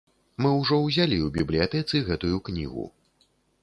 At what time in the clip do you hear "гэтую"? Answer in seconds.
2.11-2.37